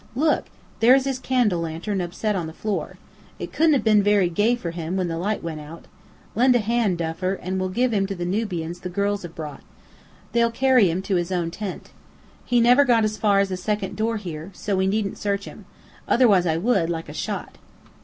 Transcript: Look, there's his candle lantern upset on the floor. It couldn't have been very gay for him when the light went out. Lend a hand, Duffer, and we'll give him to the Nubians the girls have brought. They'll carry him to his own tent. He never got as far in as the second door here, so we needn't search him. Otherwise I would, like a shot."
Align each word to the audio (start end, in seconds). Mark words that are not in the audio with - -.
Look, 0.15 0.45
there's 0.79 1.05
his 1.05 1.19
candle 1.19 1.59
lantern 1.59 2.01
upset 2.01 2.35
on 2.35 2.47
the 2.47 2.53
floor. 2.53 2.97
It 3.37 3.53
couldn't 3.53 3.73
have 3.73 3.83
been 3.83 4.01
very 4.01 4.29
gay 4.29 4.55
for 4.55 4.71
him 4.71 4.97
when 4.97 5.09
the 5.09 5.17
light 5.19 5.43
went 5.43 5.59
out. 5.61 5.85
Lend 6.33 6.55
a 6.55 6.59
hand, 6.59 6.97
Duffer, 6.97 7.35
and 7.35 7.59
we'll 7.59 7.69
give 7.69 7.93
him 7.93 8.07
to 8.07 8.15
the 8.15 8.25
Nubians 8.25 8.79
the 8.79 8.89
girls 8.89 9.21
have 9.21 9.35
brought. 9.35 9.61
They'll 10.31 10.49
carry 10.49 10.89
him 10.89 11.03
to 11.03 11.17
his 11.17 11.31
own 11.31 11.51
tent. 11.51 11.91
He 12.43 12.59
never 12.59 12.83
got 12.83 13.03
as 13.03 13.17
far 13.19 13.37
in 13.37 13.41
as 13.43 13.49
the 13.49 13.57
second 13.57 13.95
door 13.95 14.17
here, 14.17 14.49
so 14.55 14.75
we 14.75 14.87
needn't 14.87 15.19
search 15.19 15.45
him. 15.45 15.65
Otherwise 16.07 16.47
I 16.47 16.57
would, 16.57 16.89
like 16.89 17.07
a 17.07 17.13
shot." 17.13 17.57